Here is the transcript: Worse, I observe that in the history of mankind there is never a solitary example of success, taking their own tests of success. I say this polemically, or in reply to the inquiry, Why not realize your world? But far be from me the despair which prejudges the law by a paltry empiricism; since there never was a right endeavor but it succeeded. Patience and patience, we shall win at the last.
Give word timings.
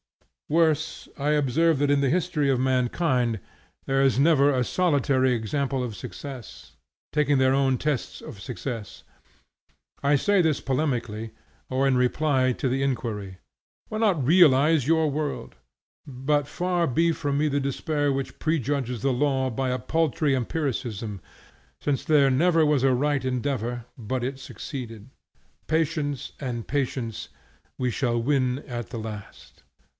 Worse, 0.49 1.07
I 1.17 1.29
observe 1.29 1.77
that 1.77 1.91
in 1.91 2.01
the 2.01 2.09
history 2.09 2.49
of 2.49 2.59
mankind 2.59 3.39
there 3.85 4.01
is 4.01 4.19
never 4.19 4.51
a 4.51 4.65
solitary 4.65 5.31
example 5.33 5.81
of 5.81 5.95
success, 5.95 6.75
taking 7.13 7.37
their 7.37 7.53
own 7.53 7.77
tests 7.77 8.19
of 8.19 8.41
success. 8.41 9.03
I 10.03 10.17
say 10.17 10.41
this 10.41 10.59
polemically, 10.59 11.31
or 11.69 11.87
in 11.87 11.95
reply 11.95 12.51
to 12.53 12.67
the 12.67 12.83
inquiry, 12.83 13.37
Why 13.89 13.99
not 13.99 14.25
realize 14.25 14.87
your 14.87 15.09
world? 15.09 15.55
But 16.05 16.47
far 16.47 16.85
be 16.87 17.11
from 17.13 17.37
me 17.37 17.47
the 17.47 17.61
despair 17.61 18.11
which 18.11 18.39
prejudges 18.39 19.03
the 19.03 19.13
law 19.13 19.49
by 19.51 19.69
a 19.69 19.79
paltry 19.79 20.33
empiricism; 20.35 21.21
since 21.79 22.03
there 22.03 22.31
never 22.31 22.65
was 22.65 22.83
a 22.83 22.93
right 22.93 23.23
endeavor 23.23 23.85
but 23.97 24.23
it 24.23 24.39
succeeded. 24.39 25.11
Patience 25.67 26.33
and 26.41 26.67
patience, 26.67 27.29
we 27.77 27.89
shall 27.89 28.21
win 28.21 28.59
at 28.67 28.89
the 28.89 28.99
last. 28.99 29.63